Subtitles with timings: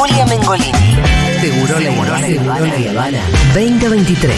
[0.00, 0.72] Julia Mengolini.
[1.42, 1.90] Seguro la
[2.90, 3.20] Habana
[3.52, 4.34] 2023.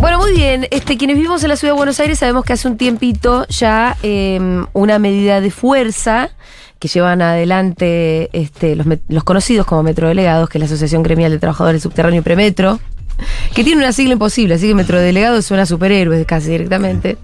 [0.00, 0.66] Bueno, muy bien.
[0.70, 3.98] Este, quienes vivimos en la ciudad de Buenos Aires sabemos que hace un tiempito ya
[4.02, 6.30] eh, una medida de fuerza
[6.78, 11.38] que llevan adelante este, los, los conocidos como metrodelegados, que es la Asociación Gremial de
[11.38, 12.80] Trabajadores Subterráneo y Premetro,
[13.54, 17.16] que tiene una sigla imposible, así que metrodelegado suena a superhéroes casi directamente.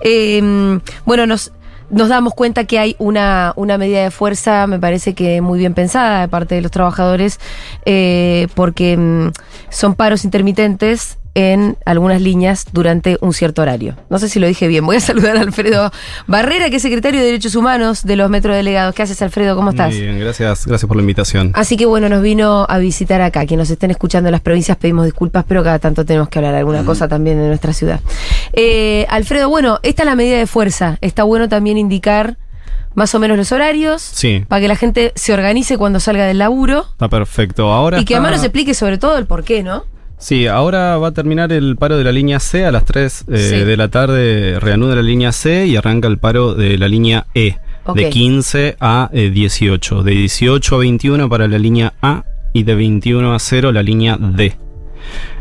[0.00, 1.52] Eh, bueno, nos,
[1.90, 6.20] damos cuenta que hay una, una medida de fuerza, me parece que muy bien pensada
[6.20, 7.40] de parte de los trabajadores,
[7.84, 9.32] eh, porque mm,
[9.70, 13.96] son paros intermitentes en algunas líneas durante un cierto horario.
[14.08, 14.86] No sé si lo dije bien.
[14.86, 15.90] Voy a saludar a Alfredo
[16.26, 18.94] Barrera, que es secretario de Derechos Humanos de los Metrodelegados.
[18.94, 19.56] ¿Qué haces, Alfredo?
[19.56, 19.92] ¿Cómo estás?
[19.92, 21.50] Muy bien, gracias, gracias por la invitación.
[21.54, 23.46] Así que bueno, nos vino a visitar acá.
[23.46, 26.54] Quienes nos estén escuchando en las provincias pedimos disculpas, pero cada tanto tenemos que hablar
[26.54, 28.00] alguna cosa también de nuestra ciudad.
[28.52, 30.98] Eh, Alfredo, bueno, esta es la medida de fuerza.
[31.00, 32.36] Está bueno también indicar
[32.94, 34.44] más o menos los horarios Sí.
[34.46, 37.72] para que la gente se organice cuando salga del laburo Está perfecto.
[37.72, 39.84] Ahora y que está- además nos explique sobre todo el por qué, ¿no?
[40.24, 43.36] Sí, ahora va a terminar el paro de la línea C a las 3 eh,
[43.36, 43.56] Sí.
[43.62, 44.58] de la tarde.
[44.58, 47.58] Reanuda la línea C y arranca el paro de la línea E.
[47.94, 50.02] De 15 a eh, 18.
[50.02, 54.16] De 18 a 21 para la línea A y de 21 a 0 la línea
[54.18, 54.56] D.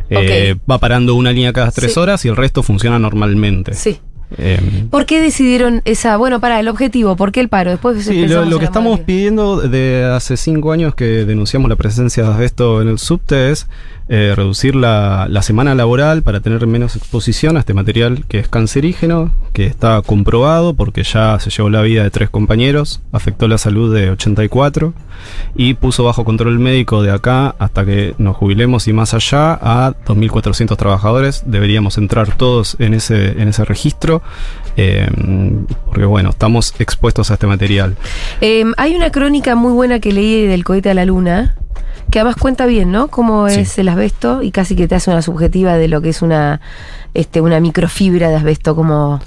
[0.09, 1.97] Eh, Va parando una línea cada 3 Sí.
[1.97, 3.73] horas y el resto funciona normalmente.
[3.75, 3.99] Sí.
[4.37, 7.71] Eh, ¿Por qué decidieron esa, bueno, para el objetivo, por qué el paro?
[7.71, 12.29] Después Sí, lo, que estamos pidiendo de hace cinco años que denunciamos la presencia de
[12.29, 13.67] asbesto en el subte es
[14.09, 18.49] eh, reducir la, la semana laboral para tener menos exposición a este material que es
[18.49, 23.57] cancerígeno, que está comprobado porque ya se llevó la vida de tres compañeros, afectó la
[23.57, 24.93] salud de 84
[25.55, 29.93] y puso bajo control médico de acá hasta que nos jubilemos y más allá a
[30.05, 31.43] 2.400 trabajadores.
[31.45, 34.21] Deberíamos entrar todos en ese, en ese registro.
[34.77, 35.07] Eh,
[35.85, 37.95] porque bueno, estamos expuestos a este material.
[38.41, 41.55] Eh, hay una crónica muy buena que leí del cohete a la luna,
[42.09, 43.07] que además cuenta bien, ¿no?
[43.07, 43.61] Cómo Sí.
[43.61, 46.59] es el asbesto y casi que te hace una subjetiva de lo que es una,
[47.13, 49.21] este, una microfibra de asbesto, como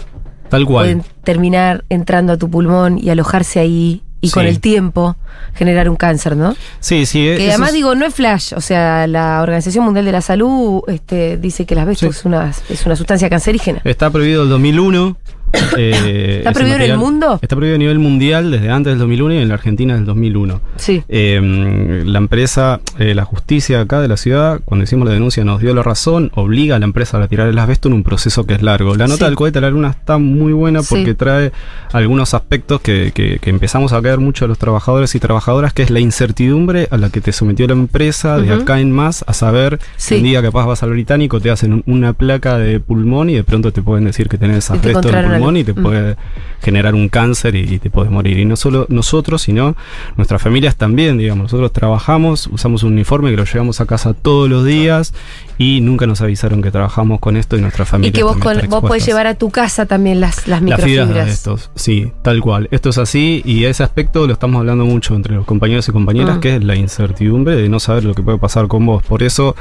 [0.49, 0.85] Tal cual.
[0.85, 5.17] pueden terminar entrando a tu pulmón y alojarse ahí y con el tiempo
[5.55, 6.55] generar un cáncer, ¿no?
[6.81, 7.19] Sí, sí.
[7.37, 10.83] Que además es- digo, no es flash, o sea, la Organización Mundial de la Salud
[10.89, 12.19] este, dice que el asbesto Sí.
[12.19, 13.81] es, una, es una sustancia cancerígena.
[13.85, 15.17] Está prohibido el 2001.
[15.77, 17.39] eh, ¿Está prohibido en el mundo?
[17.43, 20.61] Está prohibido a nivel mundial desde antes del 2001 y en la Argentina del 2001.
[20.77, 21.03] Sí.
[21.09, 25.61] Eh, la empresa, eh, la justicia acá de la ciudad, cuando hicimos la denuncia, nos
[25.61, 28.55] dio la razón, obliga a la empresa a retirar el asbesto en un proceso que
[28.55, 28.95] es largo.
[28.97, 29.25] La nota Sí.
[29.27, 30.89] del cohete a la luna está muy buena Sí.
[30.95, 31.53] porque trae
[31.93, 35.83] algunos aspectos que, que- que empezamos a caer mucho a los trabajadores y trabajadoras, que
[35.83, 39.33] es la incertidumbre a la que te sometió la empresa de acá en más, a
[39.33, 40.15] saber Sí.
[40.15, 43.35] que un día capaz vas al británico, te hacen un- una placa de pulmón y
[43.35, 45.83] de pronto te pueden decir que tenés asbesto en encontraron pulmón y te Mm.
[45.83, 46.17] puede
[46.63, 48.39] generar un cáncer y, y te puedes morir.
[48.39, 49.77] Y no solo nosotros, sino
[50.17, 51.45] nuestras familias también, digamos.
[51.45, 55.13] Nosotros trabajamos, usamos un uniforme que lo llevamos a casa todos los días
[55.59, 58.11] y nunca nos avisaron que trabajamos con esto y nuestra familia.
[58.11, 61.07] Y que vos, con- vos podés llevar a tu casa también las, las las fibras
[61.09, 61.27] microfibras.
[61.27, 62.69] de estos, sí, tal cual.
[62.71, 66.39] Esto es así y ese aspecto lo estamos hablando mucho entre los compañeros y compañeras,
[66.39, 69.03] que es la incertidumbre de no saber lo que puede pasar con vos.
[69.05, 69.57] Por eso,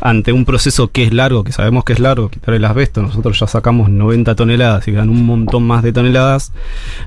[0.00, 3.38] ante un proceso que es largo, que sabemos que es largo, quitar el asbesto, nosotros
[3.40, 6.52] ya sacamos 90 toneladas y quedan un montón más de toneladas,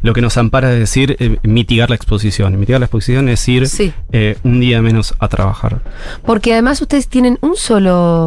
[0.02, 2.59] lo que nos ampara es decir, eh, mitigar la exposición.
[2.59, 3.94] Mitigar la exposición es ir Sí.
[4.12, 5.81] eh, un día menos a trabajar.
[6.25, 8.25] Porque además ustedes tienen un solo.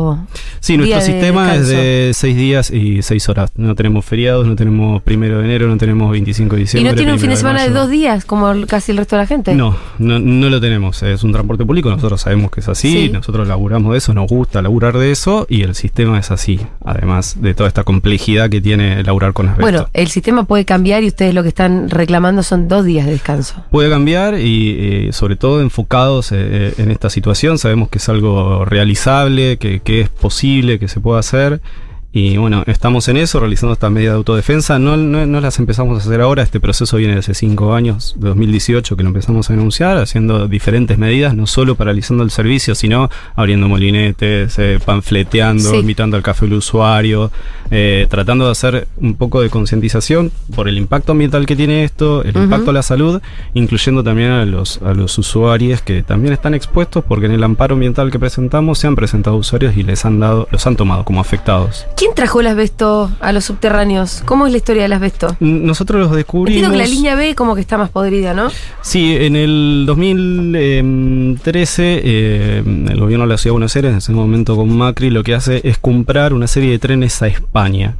[0.60, 3.50] Sí, nuestro de sistema es de seis días y seis horas.
[3.56, 6.90] No tenemos feriados, no tenemos primero de enero, no tenemos 25 de Y diciembre.
[6.92, 9.26] no tienen un fin de semana de dos días, como casi el resto de la
[9.26, 9.54] gente.
[9.54, 11.02] No, no, no lo tenemos.
[11.02, 13.10] Es un transporte público, nosotros sabemos que es así, Sí.
[13.12, 17.40] nosotros laburamos de eso, nos gusta laburar de eso y el sistema es así, además
[17.40, 19.62] de toda esta complejidad que tiene laburar con asbesto.
[19.62, 23.12] Bueno, el sistema puede cambiar y ustedes lo que están reclamando son dos días de
[23.12, 23.62] descanso.
[23.70, 24.76] Puede cambiar y
[25.08, 30.02] eh, sobre todo enfocados eh, en esta situación, sabemos que es algo realizable, que, que
[30.02, 31.62] es posible, que se puede hacer.
[32.10, 34.78] Y bueno, estamos en eso, realizando esta medida de autodefensa.
[34.78, 38.14] No, no, no las empezamos a hacer ahora, este proceso viene de hace cinco años,
[38.18, 42.74] de 2018, que lo empezamos a denunciar, haciendo diferentes medidas, no solo paralizando el servicio,
[42.74, 45.76] sino abriendo molinetes, eh, panfleteando, Sí.
[45.76, 47.30] invitando al café al usuario,
[47.70, 52.24] eh, tratando de hacer un poco de concientización por el impacto ambiental que tiene esto,
[52.24, 53.20] el impacto a la salud,
[53.52, 57.74] incluyendo también a los, a los usuarios que también están expuestos porque en el amparo
[57.74, 61.20] ambiental que presentamos se han presentado usuarios y les han dado, los han tomado como
[61.20, 61.84] afectados.
[61.98, 64.22] ¿Quién trajo el asbesto a los subterráneos?
[64.24, 65.36] ¿Cómo es la historia del asbesto?
[65.40, 66.62] Nosotros los descubrimos.
[66.62, 68.52] Entiendo que la línea B como que está más podrida, ¿no?
[68.82, 74.12] Sí, en el 2013 eh, el gobierno de la Ciudad de Buenos Aires, en ese
[74.12, 77.96] momento con Macri, lo que hace es comprar una serie de trenes a España.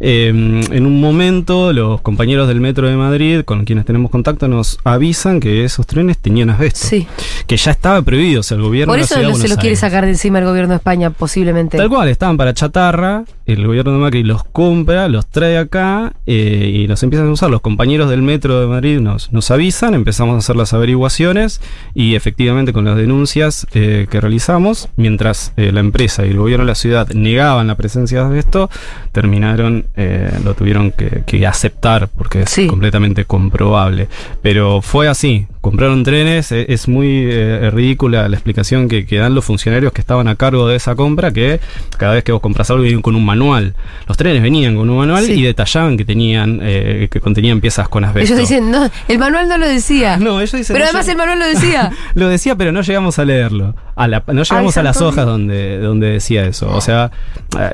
[0.00, 4.78] Eh, en un momento los compañeros del Metro de Madrid, con quienes tenemos contacto, nos
[4.84, 6.86] avisan que esos trenes tenían asbesto.
[6.86, 7.06] Sí.
[7.46, 9.34] Que ya estaba prohibido, o sea, el gobierno Por de la eso Ciudad de no
[9.34, 11.76] se Buenos lo quiere sacar de encima el gobierno de España, posiblemente.
[11.76, 16.70] Tal cual, estaban para chatarra, el gobierno de Macri los compra, los trae acá eh,
[16.74, 17.50] y los empiezan a usar.
[17.50, 21.60] Los compañeros del Metro de Madrid nos, nos avisan, empezamos a hacer las averiguaciones
[21.94, 26.64] y efectivamente con las denuncias eh, que realizamos, mientras eh, la empresa y el gobierno
[26.64, 28.70] de la ciudad negaban la presencia de esto,
[29.12, 32.66] terminaron, eh, lo tuvieron que, que aceptar porque es Sí.
[32.66, 34.08] completamente comprobable.
[34.42, 39.34] Pero fue así, compraron trenes, eh, es muy eh, ridícula la explicación que, que dan
[39.34, 41.60] los funcionarios que estaban a cargo de esa compra, que
[41.98, 43.74] cada vez que vos compras algo vienen con un manual.
[44.06, 45.32] Los trenes venían con un manual Sí.
[45.34, 48.34] y detallaban que tenían, eh, que contenían piezas con asbesto.
[48.34, 50.16] Ellos dicen, no, el manual no lo decía.
[50.26, 50.74] No, ellos dicen.
[50.74, 51.90] Pero no, además el manual lo decía.
[52.14, 53.74] lo decía, pero no llegamos a leerlo.
[53.94, 56.70] A la- no llegamos Ay, a las hojas donde, donde decía eso.
[56.74, 57.10] O sea,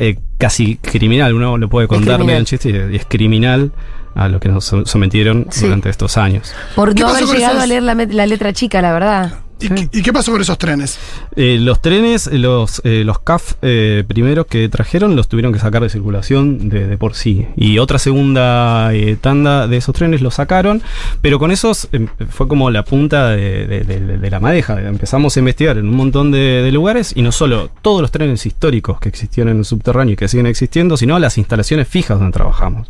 [0.01, 1.35] eh, casi criminal.
[1.35, 3.73] Uno lo puede contar medio en chiste y es criminal
[4.15, 5.65] a lo que nos so- sometieron Sí.
[5.65, 6.53] durante estos años.
[6.75, 9.33] Por ¿Qué no haber llegado a leer la letra chica, la verdad.
[9.63, 10.99] ¿Y, qué- y qué pasó con esos trenes?
[11.37, 15.83] Eh, los trenes, los, eh, los CAF eh, primeros que trajeron los tuvieron que sacar
[15.83, 17.47] de circulación de, de por sí.
[17.57, 20.83] Y otra segunda eh, tanda de esos trenes los sacaron,
[21.21, 24.81] pero con esos em, fue como la punta de, de- de- de la madeja.
[24.81, 28.45] Empezamos a investigar en un montón de, de lugares y no solo todos los trenes
[28.47, 32.33] históricos que existían en el subterráneo y que siguen existiendo, sino las instalaciones fijas donde
[32.33, 32.89] trabajamos.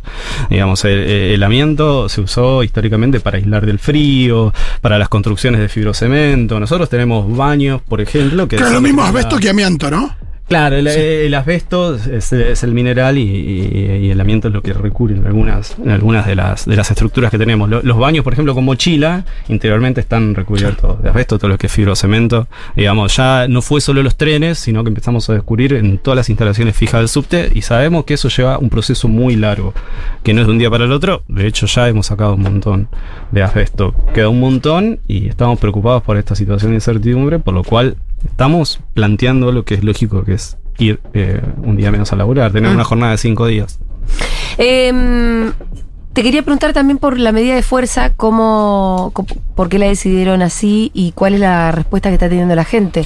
[0.49, 5.69] Digamos, el, el amianto se usó históricamente para aislar del frío, para las construcciones de
[5.69, 6.59] fibrocemento.
[6.63, 8.55] Nosotros tenemos baños, por ejemplo, que...
[8.55, 10.15] Claro, lo son- mismo asbesto que amianto, ¿no?
[10.47, 14.61] Claro, el, el asbesto es, es el mineral y, y- y el amianto es lo
[14.61, 17.69] que recubre en algunas, en algunas de, las, de las estructuras que tenemos.
[17.69, 21.67] Lo- los baños, por ejemplo, con mochila, interiormente están recubiertos de asbesto, todo lo que
[21.67, 22.47] es fibrocemento.
[22.75, 26.29] Digamos, ya no fue solo los trenes, sino que empezamos a descubrir en todas las
[26.29, 29.73] instalaciones fijas del subte y sabemos que eso lleva un proceso muy largo,
[30.23, 31.23] que no es de un día para el otro.
[31.29, 32.89] De hecho, ya hemos sacado un montón
[33.31, 33.95] de asbesto.
[34.13, 38.79] Queda un montón y estamos preocupados por esta situación de incertidumbre, por lo cual estamos
[38.93, 42.71] planteando lo que es lógico, que es ir eh, un día menos a laburar, tener
[42.71, 42.75] Mm.
[42.75, 43.79] una jornada de cinco días.
[44.57, 45.51] Em,
[46.13, 50.41] te quería preguntar también por la medida de fuerza, cómo, cómo- por qué la decidieron
[50.41, 53.05] así y cuál es la respuesta que está teniendo la gente.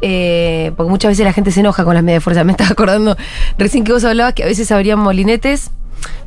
[0.00, 2.44] Eh, porque muchas veces la gente se enoja con las medidas de fuerza.
[2.44, 3.16] Me estaba acordando
[3.58, 5.70] recién que vos hablabas que a veces abrían molinetes.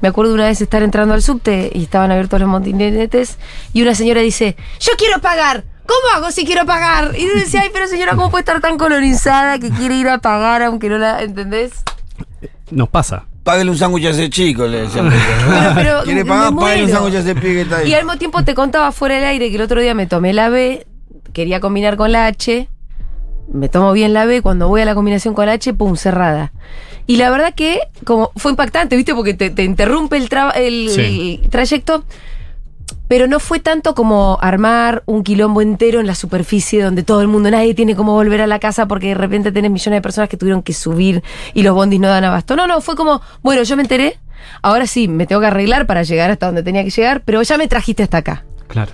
[0.01, 3.37] Me acuerdo una vez estar entrando al subte y estaban abiertos los molinetes
[3.73, 5.63] y una señora dice, yo quiero pagar.
[5.85, 7.11] ¿Cómo hago si quiero pagar?
[7.17, 10.19] Y yo decía, ay, pero señora, ¿cómo puede estar tan colonizada que quiere ir a
[10.19, 11.21] pagar aunque no la...
[11.21, 11.71] ¿Entendés?
[12.69, 13.25] Nos pasa.
[13.43, 14.85] Págale un sándwich a ese chico, le.
[14.87, 15.09] Pero-
[15.75, 16.55] pero ¿Quiere pagar?
[16.55, 17.89] Págale un sándwich a ese pibe que está ahí.
[17.89, 20.31] Y al mismo tiempo te contaba fuera del aire que el otro día me tomé
[20.31, 20.85] la B,
[21.33, 22.69] quería combinar con la H,
[23.51, 26.53] me tomo bien la B, cuando voy a la combinación con la H, pum, cerrada.
[27.07, 29.15] Y la verdad que como fue impactante, ¿viste?
[29.15, 31.39] Porque te, te interrumpe el, traba- el, Sí.
[31.43, 32.05] el trayecto.
[33.11, 37.27] Pero no fue tanto como armar un quilombo entero en la superficie donde todo el
[37.27, 40.29] mundo, nadie tiene cómo volver a la casa porque de repente tenés millones de personas
[40.29, 41.21] que tuvieron que subir
[41.53, 42.55] y los bondis no dan abasto.
[42.55, 44.17] No, no, fue como, bueno, yo me enteré,
[44.61, 47.57] ahora sí, me tengo que arreglar para llegar hasta donde tenía que llegar, pero ya
[47.57, 48.45] me trajiste hasta acá.
[48.69, 48.93] Claro.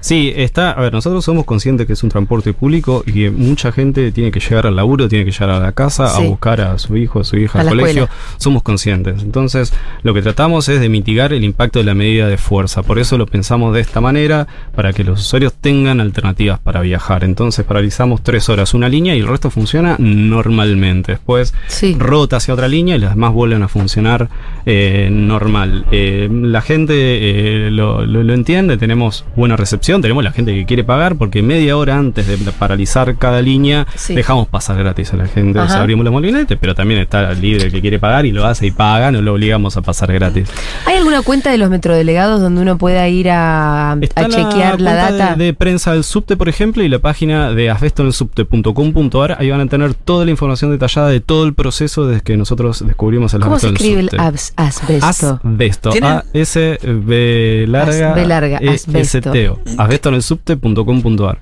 [0.00, 0.72] Sí, está.
[0.72, 4.30] A ver, nosotros somos conscientes que es un transporte público y que mucha gente tiene
[4.30, 6.22] que llegar al laburo, tiene que llegar a la casa Sí.
[6.24, 8.04] a buscar a su hijo, a su hija A al colegio.
[8.04, 8.22] escuela.
[8.38, 9.22] Somos conscientes.
[9.22, 9.72] Entonces,
[10.02, 12.82] lo que tratamos es de mitigar el impacto de la medida de fuerza.
[12.82, 17.24] Por eso lo pensamos de esta manera, para que los usuarios tengan alternativas para viajar.
[17.24, 21.12] Entonces, paralizamos tres horas una línea y el resto funciona normalmente.
[21.12, 21.96] Después, Sí.
[21.98, 24.28] rota hacia otra línea y las demás vuelven a funcionar
[24.66, 25.84] eh, normal.
[25.92, 30.64] Eh, la gente eh, lo, lo- lo entiende, tenemos buena recepción, tenemos la gente que
[30.66, 34.14] quiere pagar porque media hora antes de paralizar cada línea Sí.
[34.14, 35.80] dejamos pasar gratis a la gente, o sea, Ajá.
[35.82, 38.70] abrimos la molinete, pero también está libre el que quiere pagar y lo hace y
[38.70, 40.48] paga, no lo obligamos a pasar gratis.
[40.86, 45.34] ¿Hay alguna cuenta de los metrodelegados donde uno pueda ir a, chequear la, data?
[45.36, 49.36] De, de prensa del subte, por ejemplo, y la página de asbestonelsubte.com.ar.
[49.38, 52.84] Ahí van a tener toda la información detallada de todo el proceso desde que nosotros
[52.86, 54.22] descubrimos el ¿Cómo se escribe el subte.
[54.56, 55.40] Asbesto?
[55.44, 55.90] Asbesto.
[55.90, 56.10] ¿Tienen?
[56.12, 58.10] A-S-B larga.
[58.10, 59.18] As- B larga, E- asbesto.
[59.32, 59.58] S-T-O.
[59.78, 61.38] Asbestonelsubte.com.ar.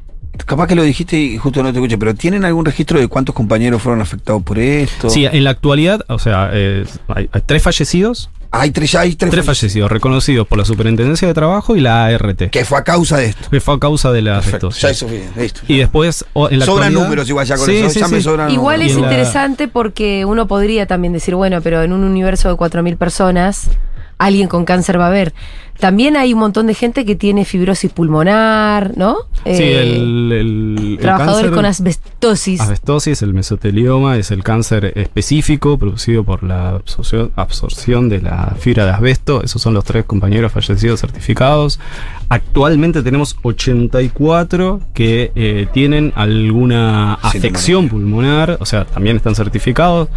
[0.46, 3.34] Capaz que lo dijiste y justo no te escuché, pero ¿tienen algún registro de cuántos
[3.34, 5.10] compañeros fueron afectados por esto?
[5.10, 9.14] Sí, en la actualidad, o sea, eh, hay, hay tres fallecidos Hay tres, ya hay
[9.14, 12.50] tres, Tres fallecidos reconocidos por la Superintendencia de Trabajo y la ART.
[12.50, 13.48] Que fue a causa de esto.
[13.48, 14.68] Que fue a causa de la Perfecto.
[14.68, 14.82] asbestosis.
[14.82, 15.60] Ya eso bien, listo.
[15.68, 17.90] Y después, en la Sobran números igual ya con Sí, eso.
[17.90, 18.22] sí, ya me sí.
[18.24, 18.96] sobran Igual números.
[18.96, 22.96] es la- interesante porque uno podría también decir, bueno, pero en un universo de 4.000
[22.96, 23.70] personas,
[24.20, 25.32] alguien con cáncer va a haber.
[25.78, 29.16] También hay un montón de gente que tiene fibrosis pulmonar, ¿no?
[29.46, 32.60] Sí, Eh, el, el- el trabajadores cáncer- con asbestosis.
[32.60, 38.84] Asbestosis, el mesotelioma, es el cáncer específico producido por la absorción, absorción de la fibra
[38.84, 39.42] de asbesto.
[39.42, 41.80] Esos son los tres compañeros fallecidos certificados.
[42.28, 50.08] Actualmente tenemos 84 que eh, tienen alguna afección pulmonar, o sea, también están certificados.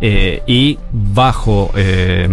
[0.00, 2.28] Eh, y bajo eh,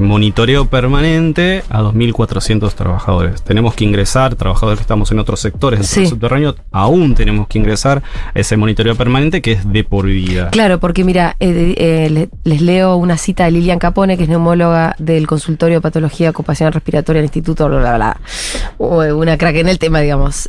[0.00, 3.42] monitoreo permanente a 2.400 trabajadores.
[3.42, 6.06] Tenemos que ingresar, trabajadores que estamos en otros sectores del Sí.
[6.06, 8.02] subterráneo, aún tenemos que ingresar
[8.34, 10.50] a ese monitoreo permanente que es de por vida.
[10.50, 15.26] Claro, porque mira, eh, les leo una cita de Lilian Capone, que es neumóloga del
[15.26, 19.14] consultorio de patología ocupacional respiratoria del Instituto, bla, bla, bla.
[19.14, 20.48] Una crack en el tema, digamos.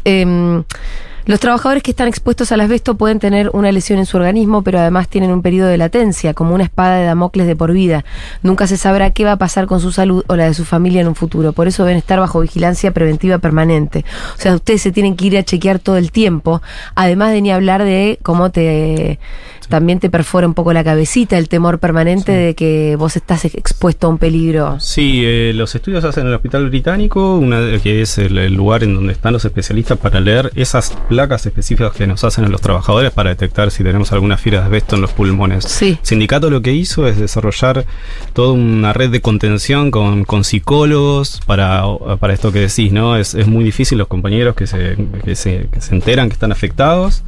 [1.26, 4.80] Los trabajadores que están expuestos al asbesto pueden tener una lesión en su organismo, pero
[4.80, 8.04] además tienen un periodo de latencia, como una espada de Damocles de por vida.
[8.42, 11.00] Nunca se sabrá qué va a pasar con su salud o la de su familia
[11.00, 11.54] en un futuro.
[11.54, 14.04] Por eso deben estar bajo vigilancia preventiva permanente.
[14.38, 16.62] O sea, ustedes se tienen que ir a chequear todo el tiempo,
[16.94, 19.20] además de ni hablar de cómo te
[19.68, 24.08] también te perfora un poco la cabecita, el temor permanente de que vos estás expuesto
[24.08, 24.80] a un peligro.
[24.80, 28.84] Sí, eh, los estudios hacen en el Hospital Británico, una, que es el, el lugar
[28.84, 32.62] en donde están los especialistas para leer esas placas específicas que nos hacen a los
[32.62, 35.66] trabajadores para detectar si tenemos alguna fibra de asbesto en los pulmones.
[35.66, 35.98] Sí.
[36.02, 37.86] El sindicato lo que hizo es desarrollar
[38.34, 41.84] toda una red de contención con, con psicólogos para,
[42.20, 43.16] para esto que decís, ¿no?
[43.16, 46.52] Es, es muy difícil los compañeros que se, que, se, que se enteran que están
[46.52, 47.24] afectados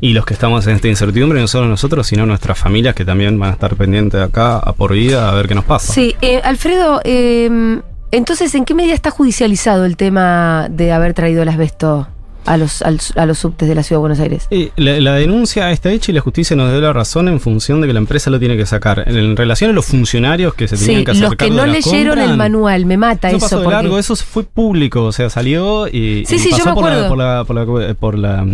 [0.00, 3.38] y los que estamos en esta incertidumbre, no solo nosotros, sino nuestras familias que también
[3.38, 5.92] van a estar pendientes acá a por vida a ver qué nos pasa.
[5.92, 7.80] Sí, eh, Alfredo, eh,
[8.10, 12.08] entonces, ¿en qué medida está judicializado el tema de haber traído el asbesto
[12.46, 14.46] a los, al- a los subtes de la Ciudad de Buenos Aires?
[14.50, 17.80] Eh, la, la denuncia está hecha y la justicia nos dio la razón en función
[17.80, 19.04] de que la empresa lo tiene que sacar.
[19.06, 21.66] En, en relación a los funcionarios que se tenían Sí, que hacer los que no
[21.66, 23.44] leyeron compra, el manual, me mata Eso eso.
[23.46, 26.58] pasó de porque- largo, eso fue público, o sea, salió y, Sí, y sí, yo
[26.58, 28.46] pasó me por, la, por, la, por, la, por, la,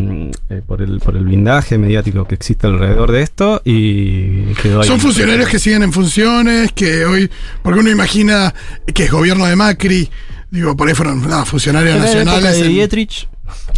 [0.51, 4.89] eh, por el, por el blindaje mediático que existe alrededor de esto y quedó ahí.
[4.89, 7.31] Son funcionarios que siguen en funciones, que hoy,
[7.63, 8.55] porque uno imagina
[8.95, 10.09] que es gobierno de Macri,
[10.51, 12.59] digo, por ahí fueron nada, funcionarios nacionales.
[12.59, 13.29] de en- Dietrich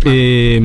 [0.05, 0.61] eh,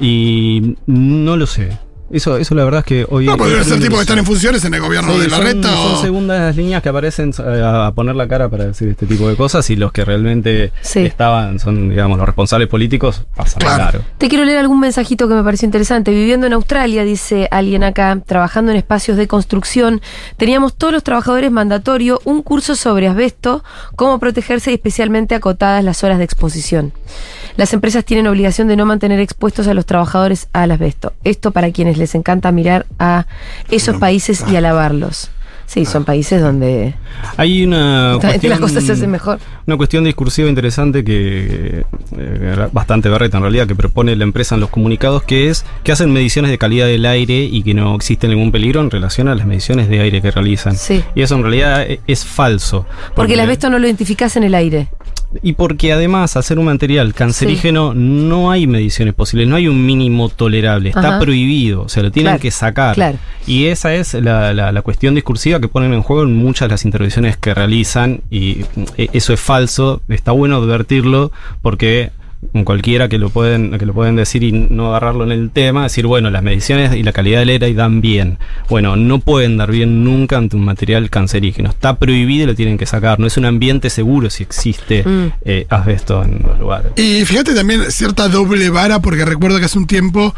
[0.00, 1.78] y no lo sé.
[2.12, 3.26] Eso, eso la verdad es que hoy...
[3.26, 5.36] no, podrían hoy ser tipos que están en funciones en el gobierno Sí, de la
[5.38, 6.00] son, reta son o.
[6.02, 9.34] segundas líneas que aparecen eh, a, a poner la cara para decir este tipo de
[9.36, 11.00] cosas y los que realmente Sí.
[11.00, 13.76] estaban, son, digamos, los responsables políticos, pasan Claro.
[13.90, 14.04] claro.
[14.18, 16.10] Te quiero leer algún mensajito que me pareció interesante.
[16.10, 20.00] Viviendo en Australia, dice alguien acá, trabajando en espacios de construcción,
[20.36, 23.64] teníamos todos los trabajadores mandatorio un curso sobre asbesto,
[23.96, 26.92] cómo protegerse y especialmente acotadas las horas de exposición.
[27.56, 31.12] Las empresas tienen obligación de no mantener expuestos a los trabajadores al asbesto.
[31.24, 33.26] Esto para quienes les encanta mirar a
[33.70, 35.30] esos países y alabarlos.
[35.64, 36.92] Sí, son países donde
[37.38, 39.38] Hay una realmente las cuestión- cosas se hacen mejor.
[39.66, 41.84] Una cuestión discursiva interesante que
[42.18, 45.92] eh, bastante berreta en realidad que propone la empresa en los comunicados que es que
[45.92, 49.34] hacen mediciones de calidad del aire y que no existe ningún peligro en relación a
[49.34, 50.76] las mediciones de aire que realizan.
[50.76, 51.02] Sí.
[51.14, 52.84] Y eso en realidad e- es falso.
[53.14, 54.88] Porque el asbesto no lo identificás en el aire.
[55.42, 60.28] Y porque además, ser un material cancerígeno, no hay mediciones posibles, no hay un mínimo
[60.28, 61.18] tolerable, está Ajá.
[61.20, 62.94] prohibido, o sea, lo tienen Claro, que sacar.
[62.94, 63.18] claro.
[63.46, 66.72] Y esa es la, la- la cuestión discursiva que ponen en juego en muchas de
[66.74, 68.64] las intervenciones que realizan, y
[68.98, 72.10] eh, eso es falso, está bueno advertirlo porque
[72.64, 76.06] cualquiera que lo pueden que lo pueden decir y no agarrarlo en el tema, decir,
[76.06, 78.38] bueno, las mediciones y la calidad del aire dan bien.
[78.68, 81.70] Bueno, no pueden dar bien nunca ante un material cancerígeno.
[81.70, 83.18] Está prohibido y lo tienen que sacar.
[83.20, 85.32] No es un ambiente seguro si existe Mm.
[85.44, 86.92] eh, asbesto en los lugares.
[86.96, 90.34] Y fíjate también cierta doble vara, porque recuerdo que hace un tiempo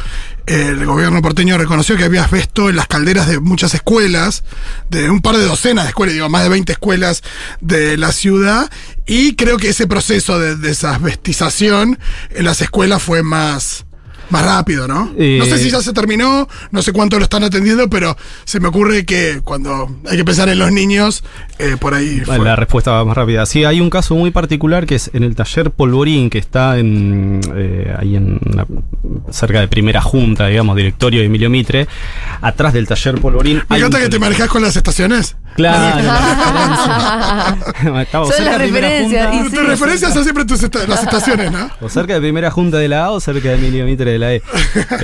[0.47, 4.45] el gobierno porteño reconoció que había asbesto en las calderas de muchas escuelas,
[4.91, 7.23] de un par de docenas de escuelas, digo, más de 20 escuelas
[7.61, 8.71] de la ciudad,
[9.07, 11.99] y creo que ese proceso de desasbestización
[12.31, 13.87] en las escuelas fue más,
[14.31, 15.13] más rápido, ¿no?
[15.19, 18.59] Eh, no sé si ya se terminó, no sé cuánto lo están atendiendo, pero se
[18.61, 21.23] me ocurre que cuando hay que pensar en los niños,
[21.59, 22.39] eh, por ahí fue.
[22.39, 23.47] La respuesta va más rápida.
[23.47, 27.41] Sí, hay un caso muy particular que es en el taller Polvorín, que está en,
[27.55, 28.67] eh, ahí en la-
[29.31, 31.87] cerca de primera junta, digamos, directorio de Emilio Mitre,
[32.41, 33.63] atrás del taller Polvorín.
[33.69, 35.37] Me encanta que te manejas con las estaciones.
[35.57, 38.01] Claro, la referencia.
[38.03, 39.45] Estamos Son las referencias, junta.
[39.47, 39.57] y sí.
[39.57, 41.71] Tus referencias son siempre tus esta- las estaciones, ¿no?
[41.81, 44.35] O cerca de primera junta de la A o cerca de Emilio Mitre de la
[44.35, 44.43] E.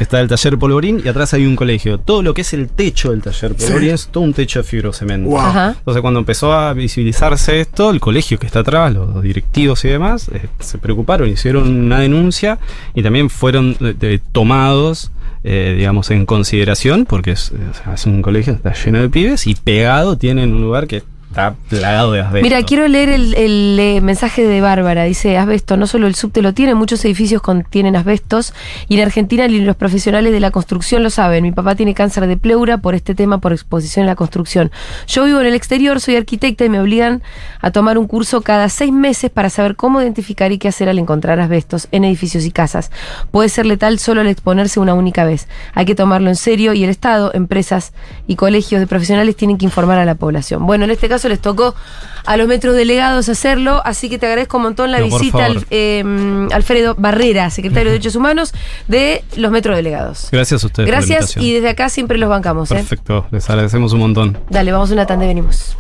[0.01, 1.99] Está el taller Polvorín y atrás hay un colegio.
[1.99, 5.31] Todo lo que es el techo del taller Polvorín es todo un techo de fibrocemento.
[5.31, 5.41] Wow.
[5.79, 10.29] Entonces cuando empezó a visibilizarse esto, el colegio que está atrás, los directivos y demás,
[10.33, 12.59] eh, se preocuparon, hicieron una denuncia
[12.95, 15.11] y también fueron eh, tomados,
[15.45, 17.53] eh, digamos, en consideración, porque es,
[17.93, 22.13] es un colegio, está lleno de pibes y pegado tienen un lugar que está plagado
[22.13, 22.43] de asbesto.
[22.43, 25.05] Mira, quiero leer el, el, eh, mensaje de Bárbara.
[25.05, 28.53] Dice, asbesto, no solo el subte lo tiene, muchos edificios contienen asbestos
[28.89, 31.45] y en Argentina los profesionales de la construcción lo saben.
[31.45, 34.73] Mi papá tiene cáncer de pleura por este tema, por exposición en la construcción.
[35.07, 37.23] Yo vivo en el exterior, soy arquitecta y me obligan
[37.61, 40.99] a tomar un curso cada seis meses para saber cómo identificar y qué hacer al
[40.99, 42.91] encontrar asbestos en edificios y casas.
[43.31, 45.47] Puede ser letal solo al exponerse una única vez.
[45.75, 47.93] Hay que tomarlo en serio y el Estado, empresas
[48.27, 50.67] y colegios de profesionales tienen que informar a la población.
[50.67, 51.75] Bueno, en este caso les tocó
[52.27, 55.67] a los metros delegados hacerlo, así que te agradezco un montón la No, visita al
[55.71, 56.05] eh,
[56.53, 58.53] Alfredo Barrera, secretario de Derechos Humanos
[58.89, 60.29] de los metros delegados.
[60.31, 60.89] Gracias a ustedes.
[60.89, 62.71] por la Gracias y desde acá siempre los bancamos.
[62.71, 62.75] ¿eh?
[62.75, 64.39] Perfecto, les agradecemos un montón.
[64.49, 65.77] Dale, vamos una tanda y venimos.